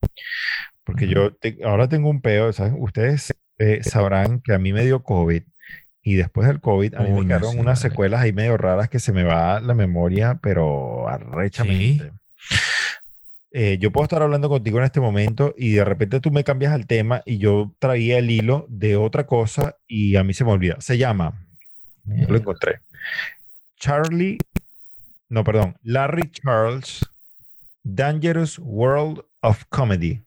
[0.87, 1.31] Porque yo
[1.65, 2.73] ahora tengo un peo, ¿sabes?
[2.77, 5.43] Ustedes eh, sabrán que a mí me dio COVID
[6.01, 9.11] y después del COVID, a mí me quedaron unas secuelas ahí medio raras que se
[9.11, 12.13] me va la memoria, pero arrechamente.
[13.51, 16.73] Eh, yo puedo estar hablando contigo en este momento y de repente tú me cambias
[16.73, 20.51] el tema y yo traía el hilo de otra cosa y a mí se me
[20.51, 20.77] olvida.
[20.79, 21.45] Se llama,
[22.05, 22.79] yo lo encontré.
[23.77, 24.37] Charlie,
[25.27, 27.05] no, perdón, Larry Charles,
[27.83, 30.21] Dangerous World of Comedy.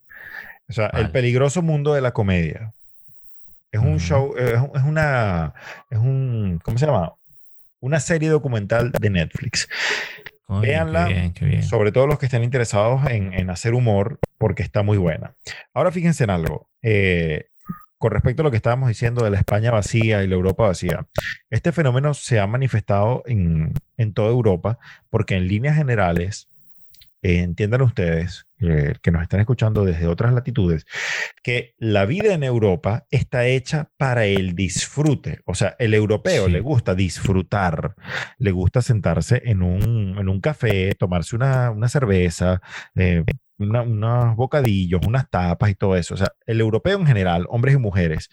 [0.70, 2.72] O sea, el peligroso mundo de la comedia.
[3.72, 5.52] Es un show, es, una,
[5.90, 7.12] es un, ¿cómo se llama?
[7.80, 9.68] Una serie documental de Netflix.
[10.48, 15.34] Veanla, sobre todo los que estén interesados en, hacer humor, porque está muy buena.
[15.74, 16.68] Ahora fíjense en algo.
[16.82, 17.46] Eh,
[17.98, 21.06] con respecto a lo que estábamos diciendo de la España vacía y la Europa vacía,
[21.50, 24.78] este fenómeno se ha manifestado en, en toda Europa
[25.10, 26.48] porque en líneas generales,
[27.22, 30.86] eh, entiendan ustedes, eh, que nos están escuchando desde otras latitudes,
[31.42, 35.40] que la vida en Europa está hecha para el disfrute.
[35.46, 37.94] O sea, el europeo le gusta disfrutar,
[38.38, 42.60] le gusta sentarse en un, en un café, tomarse una, una cerveza,
[42.94, 43.24] eh,
[43.58, 46.14] unos bocadillos, unas tapas y todo eso.
[46.14, 48.30] O sea, el europeo en general, hombres y mujeres,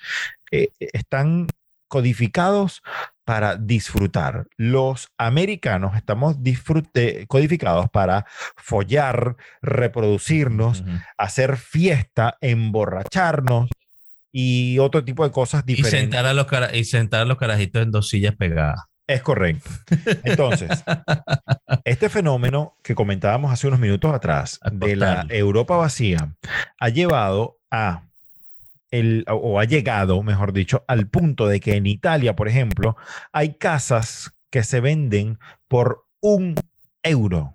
[0.51, 1.47] eh, están
[1.87, 2.81] codificados
[3.25, 4.47] para disfrutar.
[4.55, 6.37] Los americanos estamos
[7.27, 10.83] codificados para follar, reproducirnos,
[11.17, 13.69] hacer fiesta, emborracharnos
[14.31, 15.99] y otro tipo de cosas diferentes.
[15.99, 18.81] Y sentar a los, y sentar a los carajitos en dos sillas pegadas.
[19.07, 19.69] Es correcto.
[20.23, 20.69] Entonces,
[21.85, 26.35] este fenómeno que comentábamos hace unos minutos atrás de la Europa vacía
[26.79, 28.06] ha llevado a
[28.91, 32.95] el, o ha llegado, mejor dicho, al punto de que en Italia, por ejemplo,
[33.31, 36.55] hay casas que se venden por un
[37.03, 37.53] euro.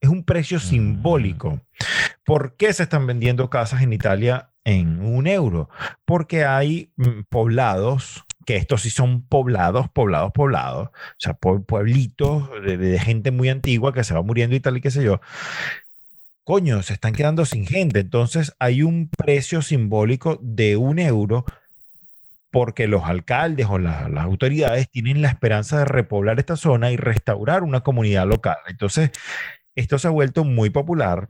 [0.00, 0.60] Es un precio mm.
[0.60, 1.60] simbólico.
[2.24, 5.68] ¿Por qué se están vendiendo casas en Italia en un euro?
[6.04, 12.98] Porque hay mm, poblados que estos sí son poblados, poblados, poblados, o sea, pueblitos de,
[12.98, 15.20] gente muy antigua que se va muriendo y tal y qué sé yo.
[16.48, 18.00] Coño, se están quedando sin gente.
[18.00, 21.44] Entonces hay un precio simbólico de un euro
[22.50, 27.64] porque los alcaldes o las autoridades tienen la esperanza de repoblar esta zona y restaurar
[27.64, 28.56] una comunidad local.
[28.66, 29.10] Entonces,
[29.74, 31.28] esto se ha vuelto muy popular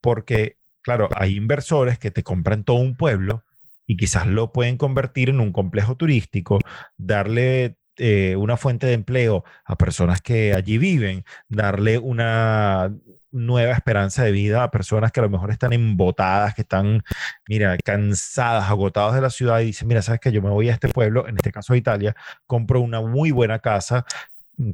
[0.00, 3.42] porque, claro, hay inversores que te compran todo un pueblo
[3.88, 6.60] y quizás lo pueden convertir en un complejo turístico,
[6.96, 12.94] darle eh, una fuente de empleo a personas que allí viven, darle una
[13.34, 17.02] nueva esperanza de vida a personas que a lo mejor están embotadas, que están,
[17.48, 20.72] mira, cansadas, agotadas de la ciudad y dicen, mira, sabes que yo me voy a
[20.72, 22.14] este pueblo, en este caso a Italia,
[22.46, 24.06] compro una muy buena casa,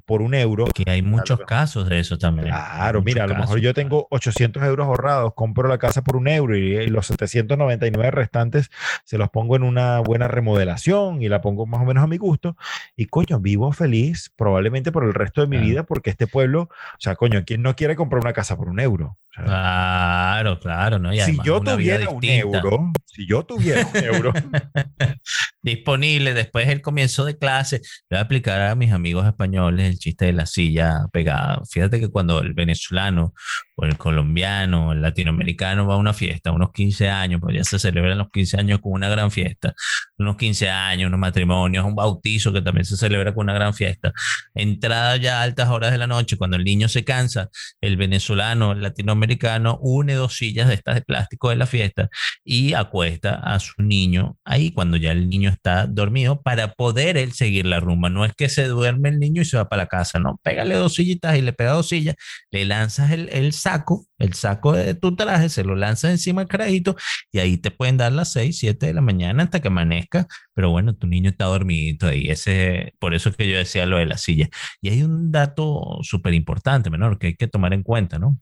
[0.04, 0.66] por un euro.
[0.66, 2.48] Que hay muchos casos de eso también.
[2.48, 6.28] Claro, mira, a lo mejor yo tengo 800 euros ahorrados, compro la casa por un
[6.28, 8.70] euro y, los 799 restantes
[9.04, 12.16] se los pongo en una buena remodelación y la pongo más o menos a mi
[12.16, 12.56] gusto.
[12.96, 17.00] Y coño, vivo feliz probablemente por el resto de mi vida porque este pueblo, o
[17.00, 19.16] sea, coño, ¿quién no quiere comprar una casa por un euro?
[19.32, 21.12] claro, claro, ¿no?
[21.12, 24.32] si yo tuviera un euro, si yo tuviera un euro
[25.62, 30.26] disponible después del comienzo de clase, voy a aplicar a mis amigos españoles el chiste
[30.26, 31.60] de la silla pegada.
[31.68, 33.34] Fíjate que cuando el venezolano
[33.74, 37.78] o el colombiano, el latinoamericano va a una fiesta, unos 15 años, pues ya se
[37.78, 39.74] celebran los 15 años con una gran fiesta,
[40.18, 44.12] unos 15 años, unos matrimonios, un bautizo que también se celebra con una gran fiesta.
[44.54, 47.48] Entrada ya a altas horas de la noche, cuando el niño se cansa,
[47.80, 52.08] el venezolano, el latinoamericano une dos sillas de estas de plástico de la fiesta
[52.44, 57.66] y a su niño ahí cuando ya el niño está dormido para poder él seguir
[57.66, 58.10] la rumba.
[58.10, 60.74] No es que se duerme el niño y se va para la casa, no, pégale
[60.74, 62.16] dos sillitas y le pega dos sillas,
[62.50, 66.48] le lanzas el, el saco, el saco de tu traje, se lo lanzas encima del
[66.48, 66.96] carajito
[67.32, 70.70] y ahí te pueden dar las 6, 7 de la mañana hasta que amanezca, pero
[70.70, 74.06] bueno, tu niño está dormido ahí, ese, por eso es que yo decía lo de
[74.06, 74.48] la silla.
[74.80, 78.38] Y hay un dato súper importante, menor, que hay que tomar en cuenta, ¿no?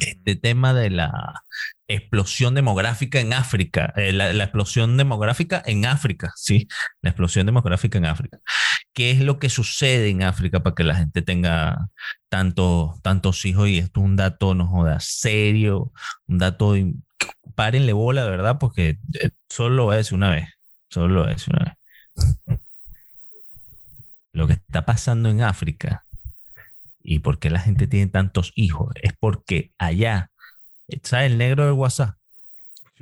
[0.00, 1.44] Este tema de la
[1.88, 6.68] explosión demográfica en África, eh, la, explosión demográfica en África, sí,
[7.02, 8.38] la explosión demográfica en África.
[8.92, 11.88] ¿Qué es lo que sucede en África para que la gente tenga
[12.28, 13.68] tanto, tantos hijos?
[13.68, 15.92] Y esto es un dato, no joda, serio,
[16.26, 16.74] un dato,
[17.54, 18.58] párenle bola, ¿verdad?
[18.58, 20.48] Porque eh, solo lo voy a decir una vez,
[20.90, 22.58] solo lo voy a decir una vez.
[24.32, 26.06] Lo que está pasando en África
[27.02, 28.92] ¿Y por qué la gente tiene tantos hijos?
[29.02, 30.30] Es porque allá,
[31.02, 32.16] ¿sabes el negro de WhatsApp?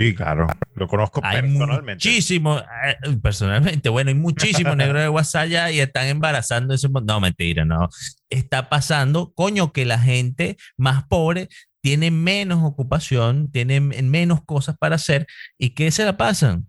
[0.01, 1.93] Sí, claro, lo conozco hay personalmente.
[2.09, 6.73] Muchísimo, eh, personalmente, bueno, hay muchísimos negros de WhatsApp allá y están embarazando.
[6.73, 7.91] Ese, no, mentira, no.
[8.31, 11.51] Está pasando, coño, que la gente más pobre
[11.83, 15.27] tiene menos ocupación, tiene menos cosas para hacer
[15.59, 16.67] y ¿qué se la pasan?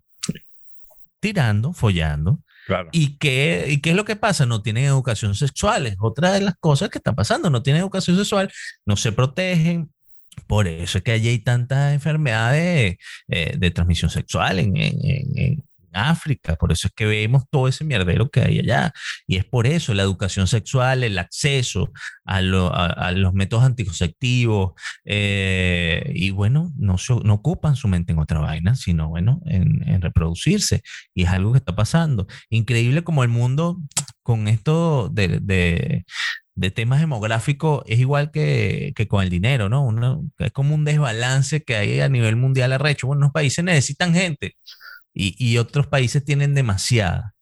[1.22, 2.39] Tirando, follando,
[2.91, 4.45] ¿Y, qué, ¿Y qué es lo que pasa?
[4.45, 5.88] No tienen educación sexual.
[5.88, 7.50] Es otra de las cosas que está pasando.
[7.50, 8.52] No tienen educación sexual,
[8.86, 9.91] no se protegen.
[10.47, 12.97] Por eso es que allí hay tantas enfermedades
[13.28, 14.60] eh, de transmisión sexual
[15.93, 18.93] África, por eso es que vemos todo ese mierdero que hay allá.
[19.27, 21.91] Y es por eso la educación sexual, el acceso
[22.25, 24.73] a, los métodos anticonceptivos,
[25.06, 30.82] eh, y bueno, no, no ocupan su mente en otra vaina, sino bueno, en, reproducirse.
[31.13, 32.27] Y es algo que está pasando.
[32.49, 33.80] Increíble como el mundo
[34.23, 36.06] con esto de,
[36.73, 39.84] temas demográficos es igual que, con el dinero, ¿no?
[39.84, 43.08] Uno, es como un desbalance que hay a nivel mundial arrecho.
[43.08, 44.56] Bueno, los países necesitan gente
[45.13, 47.34] y, otros países tienen demasiada.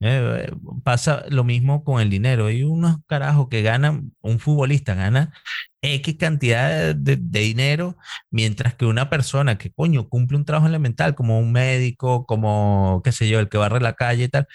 [0.00, 0.50] Eh,
[0.84, 2.46] pasa lo mismo con el dinero.
[2.46, 5.32] Hay unos carajos que ganan, un futbolista gana
[5.80, 7.96] X cantidad de, dinero,
[8.30, 13.12] mientras que una persona que, coño, cumple un trabajo elemental, como un médico, como, qué
[13.12, 14.48] sé yo, el que barre la calle y tal,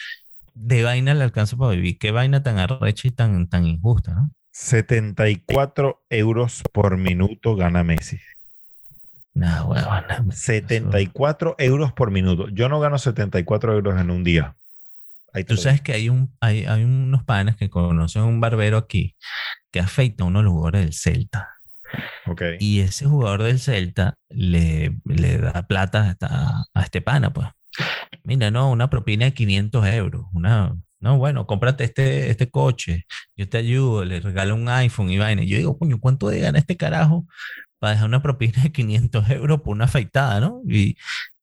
[0.53, 1.97] de vaina le alcanza para vivir.
[1.97, 4.31] Qué vaina tan arrecha y tan, tan injusta, ¿no?
[4.51, 8.19] 74 euros por minuto gana Messi.
[9.33, 10.31] No, huevón.
[10.31, 12.49] 74 euros por minuto.
[12.49, 14.55] Yo no gano 74 euros en un día.
[15.47, 19.15] Tú sabes que hay, un, hay, hay unos panes que conocen un barbero aquí
[19.71, 21.49] que afeita a uno de los jugadores del Celta.
[22.25, 22.57] Okay.
[22.59, 27.47] Y ese jugador del Celta le, le da plata a, a este pana, pues.
[28.23, 30.25] Mira, no, una propina de 500 euros.
[30.33, 35.17] Una, no, bueno, cómprate este, este coche, yo te ayudo, le regalo un iPhone y
[35.17, 35.43] vaina.
[35.43, 37.25] Yo digo, coño, ¿cuánto de gana este carajo
[37.81, 40.61] para dejar una propina de 500 euros por una afeitada, no?
[40.69, 40.97] Y,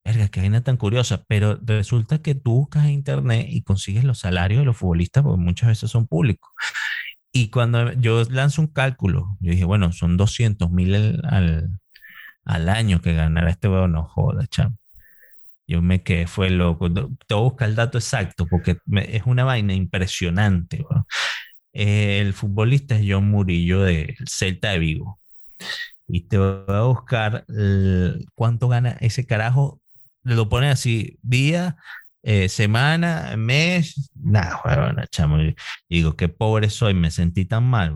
[0.05, 1.25] verga, qué vaina tan curiosa.
[1.27, 5.41] Pero resulta que tú buscas en internet y consigues los salarios de los futbolistas, porque
[5.41, 6.49] muchas veces son públicos.
[7.33, 11.69] Y cuando yo lanzo un cálculo, yo dije, bueno, son 200 mil al,
[12.45, 14.77] al, año que ganará este weón, no joda, chamo.
[15.67, 16.91] Yo me quedé, fue loco.
[16.93, 17.01] Te
[17.35, 20.85] voy buscar el dato exacto porque es una vaina impresionante.
[21.73, 25.19] el futbolista es John Murillo del Celta de Vigo.
[26.09, 27.45] Y te voy a buscar
[28.35, 29.79] cuánto gana ese carajo.
[30.23, 31.77] Lo pone así, día,
[32.23, 34.09] eh, semana, mes.
[34.15, 35.37] Nada, bueno, chamo.
[35.87, 37.93] digo, qué pobre soy, me sentí tan mal,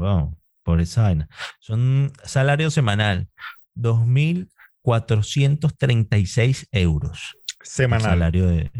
[0.63, 1.27] por esa vaina.
[1.59, 3.27] Son salario semanal,
[3.75, 7.37] 2.436 euros.
[7.61, 8.11] Semanal.
[8.11, 8.71] Salario de,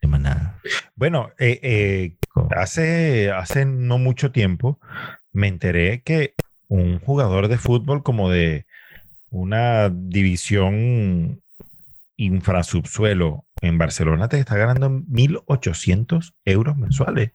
[0.00, 0.54] semanal.
[0.94, 2.16] Bueno, eh, eh,
[2.56, 4.80] hace, hace no mucho tiempo
[5.32, 6.34] me enteré que
[6.68, 8.66] un jugador de fútbol como de
[9.32, 11.42] una división
[12.16, 17.32] infrasubsuelo en Barcelona te está ganando 1.800 euros mensuales.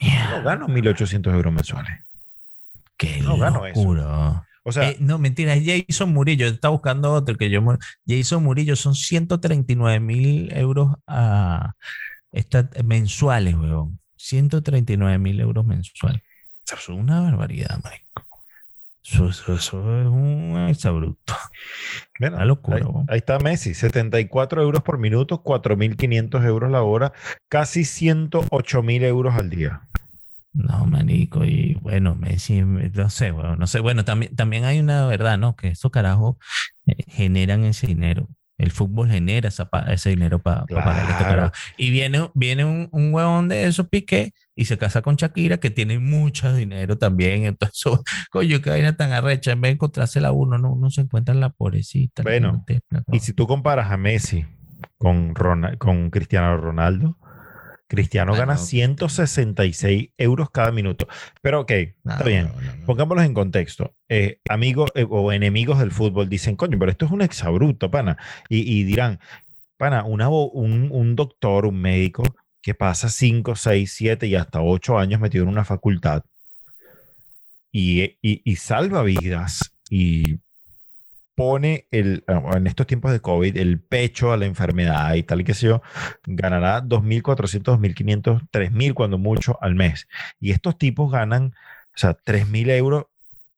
[0.00, 2.00] No gano 1.800 euros mensuales.
[2.96, 4.44] Qué no gano eso.
[4.66, 6.46] O sea, eh, no, mentira, es Jason Murillo.
[6.46, 7.62] Está buscando otro que yo.
[8.06, 11.74] Jason Murillo son 139 mil euros a,
[12.84, 14.00] mensuales, weón.
[14.16, 16.22] 139 mil euros mensuales.
[16.66, 18.23] Eso es una barbaridad, marico.
[19.04, 21.34] Eso, es un exabrupto.
[22.20, 22.78] una locura.
[22.78, 27.12] Ahí, ahí, está Messi, 74 euros por minuto, 4.500 euros la hora,
[27.48, 29.82] casi 108 mil euros al día.
[30.54, 35.04] No, manico, y bueno, Messi, no sé, bueno, no sé, bueno, también, también hay una
[35.06, 35.56] verdad, ¿no?
[35.56, 36.36] Que esos carajos
[36.86, 38.28] eh, generan ese dinero.
[38.56, 39.48] El fútbol genera
[39.88, 41.58] ese dinero para pagar este.
[41.76, 45.70] Y viene, viene un, un huevón de esos pique y se casa con Shakira, que
[45.70, 47.44] tiene mucho dinero también.
[47.44, 47.92] Entonces,
[48.30, 49.52] coño, qué vaina tan arrecha.
[49.52, 52.22] En vez de encontrársela uno, no, no se encuentra en la pobrecita.
[52.22, 52.64] Bueno,
[53.10, 54.46] y si tú comparas a Messi
[54.98, 55.34] con,
[55.78, 57.18] con Cristiano Ronaldo,
[57.94, 61.06] Cristiano gana 166 euros cada minuto.
[61.40, 62.50] Pero ok, está bien.
[62.86, 63.94] Pongámoslos en contexto.
[64.08, 68.16] Eh, amigos eh, o enemigos del fútbol dicen, coño, pero esto es un exabruto, pana.
[68.48, 69.20] Y, dirán,
[69.76, 72.22] pana, una, un, un doctor, un médico
[72.62, 76.22] que pasa 5, 6, 7 y hasta 8 años metido en una facultad
[77.74, 80.38] y, y, y salva vidas y
[81.34, 85.44] pone el, en estos tiempos de COVID el pecho a la enfermedad y tal y
[85.44, 85.82] que sé yo,
[86.26, 90.08] ganará 2.400, 2.500, 3.000 cuando mucho al mes.
[90.40, 91.54] Y estos tipos ganan,
[91.94, 93.06] o sea, 3.000 euros,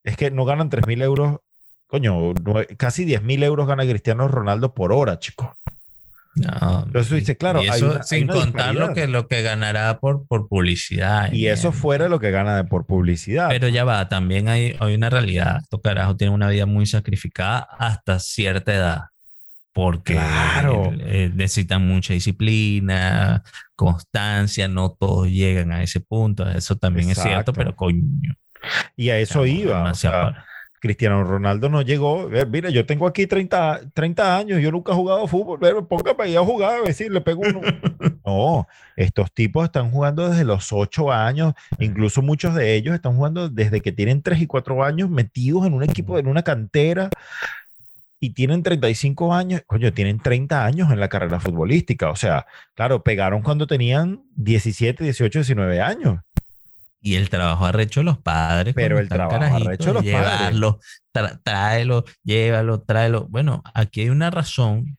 [0.04, 1.40] es que no ganan 3.000 euros,
[1.86, 2.32] coño,
[2.76, 5.48] casi 10.000 euros gana Cristiano Ronaldo por hora, chicos.
[6.36, 11.32] No, Entonces dice, claro, eso sin contar lo que, lo que ganará por, por publicidad.
[11.32, 13.48] Y eso fuera lo que gana por publicidad.
[13.48, 15.60] Pero ya va, también hay, hay una realidad.
[15.62, 19.02] Estos carajos tienen una vida muy sacrificada hasta cierta edad.
[19.72, 20.92] Porque claro.
[21.00, 23.42] Eh, necesitan mucha disciplina,
[23.74, 26.48] constancia, no todos llegan a ese punto.
[26.48, 28.34] Eso también es cierto, pero coño.
[28.94, 29.92] Y a eso iba.
[30.86, 32.28] Cristiano Ronaldo no llegó.
[32.50, 35.58] Mira, yo tengo aquí 30, 30 años, yo nunca he jugado fútbol.
[35.86, 37.60] póngame ahí a jugar, a ver si le pego uno.
[38.26, 43.48] no, estos tipos están jugando desde los 8 años, incluso muchos de ellos están jugando
[43.48, 47.10] desde que tienen 3 y 4 años metidos en un equipo, en una cantera
[48.20, 52.10] y tienen 35 años, coño, tienen 30 años en la carrera futbolística.
[52.10, 56.20] O sea, claro, pegaron cuando tenían 17, 18, 19 años.
[57.06, 58.74] Y el trabajo arrecho de los padres.
[58.74, 60.80] Pero el trabajo arrecho de los llevarlo,
[61.12, 61.38] padres.
[61.44, 63.28] tráelo, llévalo, tráelo.
[63.28, 64.96] Bueno, aquí hay una razón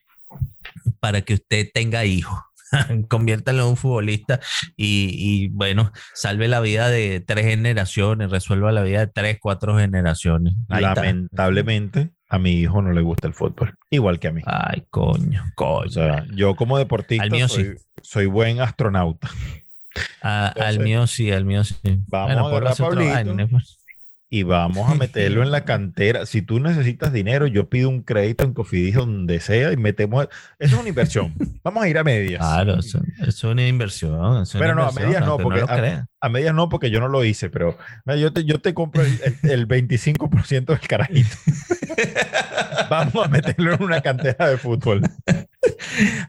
[1.02, 2.40] para que usted tenga hijos.
[3.10, 4.40] Conviértalo en un futbolista
[4.78, 9.78] y, y, bueno, salve la vida de tres generaciones, resuelva la vida de tres, cuatro
[9.78, 10.54] generaciones.
[10.70, 14.42] Lamentablemente, a mi hijo no le gusta el fútbol, igual que a mí.
[14.46, 15.88] Ay, coño, coño.
[15.88, 19.30] O sea, yo como deportista soy, soy, buen astronauta.
[20.22, 21.76] Al mío sí, al mío sí.
[22.08, 23.48] Vamos a ver
[24.30, 26.26] y vamos a meterlo en la cantera.
[26.26, 30.28] Si tú necesitas dinero, yo pido un crédito en Cofidis donde sea y metemos.
[30.60, 31.34] Eso es una inversión.
[31.64, 32.40] Vamos a ir a medias.
[32.40, 34.44] Claro, eso, es una inversión.
[34.54, 35.64] pero no, a medias no, porque
[36.20, 39.20] a, medias no, porque yo no lo hice, pero yo te, yo te compro el,
[39.44, 41.36] el 25% del carajito.
[42.90, 45.02] Vamos a meterlo en una cantera de fútbol.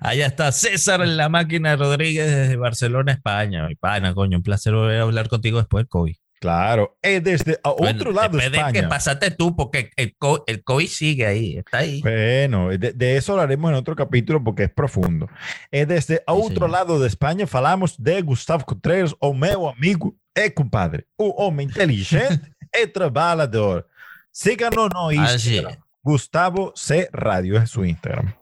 [0.01, 3.67] Allá está César en la máquina Rodríguez desde Barcelona, España.
[3.67, 6.17] Mi pana, coño, un placer volver a hablar contigo después del COVID.
[6.41, 8.73] Claro, es desde otro lado de España.
[8.73, 12.01] que pasaste tú, porque el, COVID, sigue ahí, está ahí.
[12.01, 15.29] Bueno, de, eso hablaremos en otro capítulo porque es profundo.
[15.73, 21.07] Es desde otro lado de España, falamos de Gustavo Contreras, o meu amigo e compadre,
[21.17, 23.89] un hombre inteligente e trabajador.
[24.31, 25.77] Síganos no Instagram.
[26.03, 28.38] Gustavo C Radio es su Instagram.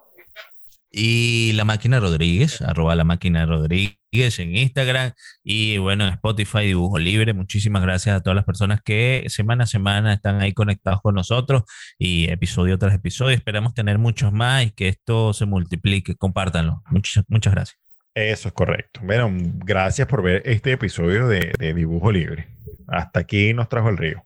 [0.91, 3.99] Y la máquina Rodríguez, arroba la máquina Rodríguez
[4.39, 5.13] en Instagram
[5.43, 7.35] y bueno, en Spotify Dibujo Libre.
[7.35, 11.65] Muchísimas gracias a todas las personas que semana a semana están ahí conectados con nosotros
[11.99, 13.37] y episodio tras episodio.
[13.37, 16.15] Esperamos tener muchos más y que esto se multiplique.
[16.17, 16.83] Compártanlo.
[16.91, 17.79] Muchas, muchas gracias.
[18.15, 19.01] Eso es correcto.
[19.03, 19.31] Bueno,
[19.65, 22.49] gracias por ver este episodio de, de Dibujo Libre.
[22.89, 24.23] Hasta aquí nos trajo el río.